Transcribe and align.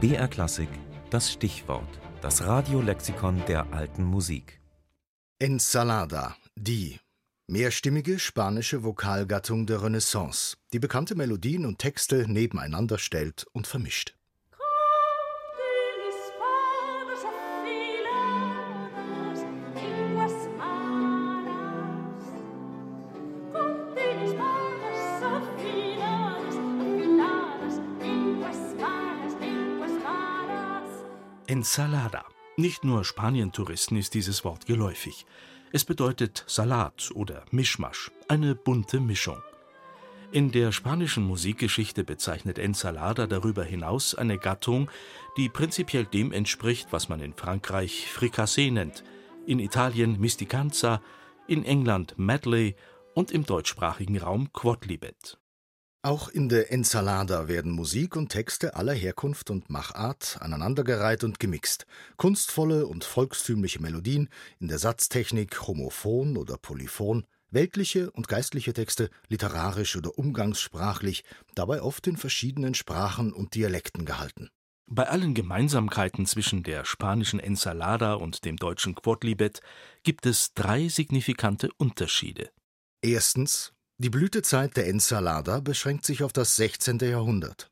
BR 0.00 0.28
Klassik, 0.28 0.70
das 1.10 1.30
Stichwort, 1.30 2.00
das 2.22 2.46
Radiolexikon 2.46 3.42
der 3.46 3.70
alten 3.74 4.02
Musik. 4.02 4.58
Ensalada, 5.38 6.38
die 6.56 6.98
mehrstimmige 7.46 8.18
spanische 8.18 8.82
Vokalgattung 8.82 9.66
der 9.66 9.82
Renaissance, 9.82 10.56
die 10.72 10.78
bekannte 10.78 11.16
Melodien 11.16 11.66
und 11.66 11.80
Texte 11.80 12.24
nebeneinander 12.26 12.96
stellt 12.96 13.46
und 13.52 13.66
vermischt. 13.66 14.16
Ensalada. 31.50 32.24
Nicht 32.56 32.84
nur 32.84 33.04
Spanientouristen 33.04 33.96
ist 33.96 34.14
dieses 34.14 34.44
Wort 34.44 34.66
geläufig. 34.66 35.26
Es 35.72 35.84
bedeutet 35.84 36.44
Salat 36.46 37.10
oder 37.12 37.44
Mischmasch, 37.50 38.12
eine 38.28 38.54
bunte 38.54 39.00
Mischung. 39.00 39.42
In 40.30 40.52
der 40.52 40.70
spanischen 40.70 41.24
Musikgeschichte 41.24 42.04
bezeichnet 42.04 42.60
Ensalada 42.60 43.26
darüber 43.26 43.64
hinaus 43.64 44.14
eine 44.14 44.38
Gattung, 44.38 44.92
die 45.36 45.48
prinzipiell 45.48 46.04
dem 46.04 46.30
entspricht, 46.30 46.92
was 46.92 47.08
man 47.08 47.18
in 47.18 47.34
Frankreich 47.34 48.06
Fricassee 48.06 48.70
nennt, 48.70 49.02
in 49.44 49.58
Italien 49.58 50.20
Misticanza, 50.20 51.02
in 51.48 51.64
England 51.64 52.14
Medley 52.16 52.76
und 53.16 53.32
im 53.32 53.44
deutschsprachigen 53.44 54.18
Raum 54.18 54.52
Quodlibet. 54.52 55.36
Auch 56.02 56.30
in 56.30 56.48
der 56.48 56.72
Ensalada 56.72 57.46
werden 57.46 57.72
Musik 57.72 58.16
und 58.16 58.30
Texte 58.30 58.74
aller 58.74 58.94
Herkunft 58.94 59.50
und 59.50 59.68
Machart 59.68 60.38
aneinandergereiht 60.40 61.24
und 61.24 61.38
gemixt. 61.38 61.84
Kunstvolle 62.16 62.86
und 62.86 63.04
volkstümliche 63.04 63.82
Melodien, 63.82 64.30
in 64.60 64.68
der 64.68 64.78
Satztechnik 64.78 65.66
homophon 65.66 66.38
oder 66.38 66.56
polyphon, 66.56 67.26
weltliche 67.50 68.10
und 68.12 68.28
geistliche 68.28 68.72
Texte 68.72 69.10
literarisch 69.28 69.94
oder 69.94 70.16
umgangssprachlich, 70.16 71.22
dabei 71.54 71.82
oft 71.82 72.06
in 72.06 72.16
verschiedenen 72.16 72.72
Sprachen 72.72 73.34
und 73.34 73.54
Dialekten 73.54 74.06
gehalten. 74.06 74.48
Bei 74.86 75.06
allen 75.06 75.34
Gemeinsamkeiten 75.34 76.24
zwischen 76.24 76.62
der 76.62 76.86
spanischen 76.86 77.40
Ensalada 77.40 78.14
und 78.14 78.46
dem 78.46 78.56
deutschen 78.56 78.94
Quodlibet 78.94 79.60
gibt 80.02 80.24
es 80.24 80.54
drei 80.54 80.88
signifikante 80.88 81.68
Unterschiede. 81.76 82.50
Erstens 83.02 83.74
die 84.00 84.08
Blütezeit 84.08 84.78
der 84.78 84.88
Ensalada 84.88 85.60
beschränkt 85.60 86.06
sich 86.06 86.22
auf 86.22 86.32
das 86.32 86.56
16. 86.56 87.00
Jahrhundert. 87.00 87.70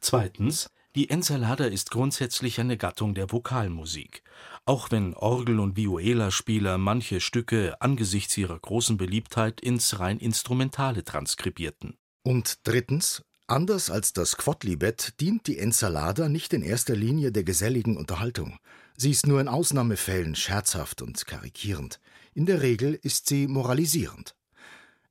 Zweitens, 0.00 0.70
die 0.96 1.08
Ensalada 1.08 1.66
ist 1.66 1.92
grundsätzlich 1.92 2.58
eine 2.58 2.76
Gattung 2.76 3.14
der 3.14 3.30
Vokalmusik. 3.30 4.24
Auch 4.64 4.90
wenn 4.90 5.14
Orgel- 5.14 5.60
und 5.60 5.76
Vihuela-Spieler 5.76 6.78
manche 6.78 7.20
Stücke 7.20 7.80
angesichts 7.80 8.36
ihrer 8.36 8.58
großen 8.58 8.96
Beliebtheit 8.96 9.60
ins 9.60 10.00
rein 10.00 10.18
Instrumentale 10.18 11.04
transkribierten. 11.04 11.96
Und 12.24 12.58
drittens, 12.64 13.22
anders 13.46 13.88
als 13.88 14.12
das 14.12 14.36
Quodlibet 14.36 15.20
dient 15.20 15.46
die 15.46 15.58
Ensalada 15.58 16.28
nicht 16.28 16.54
in 16.54 16.62
erster 16.62 16.96
Linie 16.96 17.30
der 17.30 17.44
geselligen 17.44 17.96
Unterhaltung. 17.96 18.58
Sie 18.96 19.12
ist 19.12 19.28
nur 19.28 19.40
in 19.40 19.46
Ausnahmefällen 19.46 20.34
scherzhaft 20.34 21.02
und 21.02 21.24
karikierend. 21.24 22.00
In 22.34 22.46
der 22.46 22.62
Regel 22.62 22.98
ist 23.00 23.28
sie 23.28 23.46
moralisierend. 23.46 24.34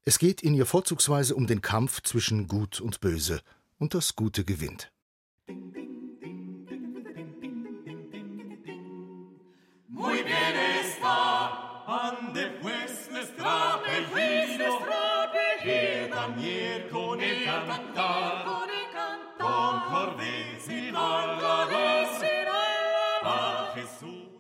Es 0.08 0.20
geht 0.20 0.42
in 0.42 0.54
ihr 0.54 0.66
vorzugsweise 0.66 1.36
um 1.36 1.48
den 1.48 1.60
Kampf 1.60 2.02
zwischen 2.02 2.48
Gut 2.48 2.80
und 2.80 3.02
Böse, 3.02 3.42
und 3.78 3.94
das 3.94 4.16
Gute 4.16 4.46
gewinnt. 4.46 4.90
Muy 9.90 10.24
bien 10.24 10.56
está, 10.82 11.84
ande 11.86 12.52
pues 12.62 13.10
nuestra 13.12 13.74
apellido, 13.74 14.80
y 15.66 16.10
también 16.10 16.90
con 16.90 17.20
el 17.20 17.44
cantar, 17.44 18.46
con 19.38 19.82
cordes 19.92 20.70
y 20.70 20.94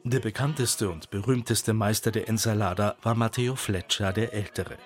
Der 0.05 0.21
bekannteste 0.21 0.89
und 0.89 1.09
berühmteste 1.09 1.73
Meister 1.73 2.11
der 2.11 2.29
Ensalada 2.29 2.95
war 3.03 3.15
Matteo 3.15 3.57
Fleccia 3.57 4.13
der 4.13 4.31
Ältere 4.31 4.77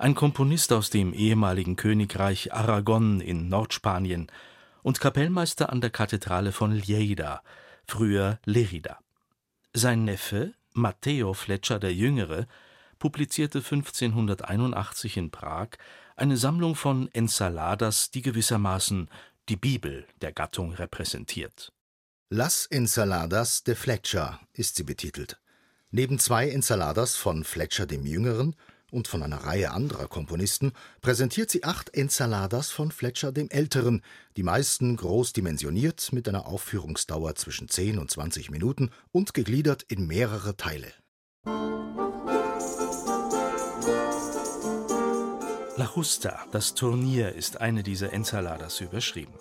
ein 0.00 0.14
Komponist 0.14 0.72
aus 0.72 0.88
dem 0.88 1.12
ehemaligen 1.12 1.76
Königreich 1.76 2.54
Aragon 2.54 3.20
in 3.20 3.50
Nordspanien 3.50 4.32
und 4.82 4.98
Kapellmeister 4.98 5.70
an 5.70 5.82
der 5.82 5.90
Kathedrale 5.90 6.52
von 6.52 6.72
Lleida, 6.72 7.42
früher 7.86 8.38
Lerida. 8.46 8.98
Sein 9.74 10.04
Neffe, 10.04 10.54
Matteo 10.72 11.34
Fletcher 11.34 11.78
der 11.78 11.92
Jüngere, 11.92 12.46
publizierte 12.98 13.58
1581 13.58 15.18
in 15.18 15.30
Prag 15.30 15.68
eine 16.16 16.38
Sammlung 16.38 16.76
von 16.76 17.10
Ensaladas, 17.12 18.10
die 18.10 18.22
gewissermaßen 18.22 19.10
die 19.50 19.56
Bibel 19.56 20.06
der 20.22 20.32
Gattung 20.32 20.72
repräsentiert. 20.72 21.74
Las 22.30 22.64
Ensaladas 22.64 23.64
de 23.64 23.74
Fletcher 23.74 24.40
ist 24.54 24.76
sie 24.76 24.84
betitelt. 24.84 25.38
Neben 25.90 26.18
zwei 26.18 26.48
Ensaladas 26.48 27.16
von 27.16 27.44
Fletcher 27.44 27.84
dem 27.84 28.06
Jüngeren 28.06 28.56
und 28.90 29.08
von 29.08 29.22
einer 29.22 29.44
Reihe 29.44 29.70
anderer 29.70 30.08
Komponisten 30.08 30.72
präsentiert 31.00 31.50
sie 31.50 31.64
acht 31.64 31.94
Ensaladas 31.94 32.70
von 32.70 32.90
Fletcher 32.90 33.32
dem 33.32 33.48
Älteren, 33.50 34.02
die 34.36 34.42
meisten 34.42 34.96
groß 34.96 35.32
dimensioniert 35.32 36.12
mit 36.12 36.28
einer 36.28 36.46
Aufführungsdauer 36.46 37.34
zwischen 37.34 37.68
10 37.68 37.98
und 37.98 38.10
20 38.10 38.50
Minuten 38.50 38.90
und 39.12 39.34
gegliedert 39.34 39.84
in 39.84 40.06
mehrere 40.06 40.56
Teile. 40.56 40.92
La 45.76 45.90
Justa, 45.96 46.44
das 46.52 46.74
Turnier, 46.74 47.34
ist 47.34 47.60
eine 47.60 47.82
dieser 47.82 48.12
Ensaladas 48.12 48.80
überschrieben. 48.80 49.34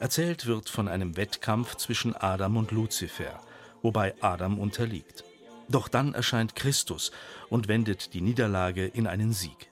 Erzählt 0.00 0.46
wird 0.46 0.68
von 0.68 0.88
einem 0.88 1.16
Wettkampf 1.16 1.76
zwischen 1.76 2.16
Adam 2.16 2.56
und 2.56 2.72
Luzifer, 2.72 3.40
wobei 3.80 4.14
Adam 4.20 4.58
unterliegt. 4.58 5.24
Doch 5.68 5.88
dann 5.88 6.14
erscheint 6.14 6.54
Christus 6.54 7.12
und 7.48 7.68
wendet 7.68 8.14
die 8.14 8.20
Niederlage 8.20 8.86
in 8.86 9.06
einen 9.06 9.32
Sieg. 9.32 9.70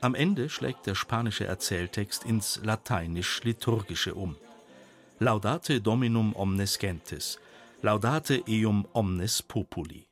Am 0.00 0.14
Ende 0.14 0.48
schlägt 0.50 0.86
der 0.86 0.94
spanische 0.94 1.46
Erzähltext 1.46 2.24
ins 2.24 2.60
lateinisch-liturgische 2.62 4.14
um. 4.14 4.36
Laudate 5.18 5.80
Dominum 5.80 6.34
omnes 6.36 6.78
gentes, 6.78 7.38
laudate 7.80 8.42
eum 8.46 8.86
omnes 8.92 9.42
populi. 9.42 10.06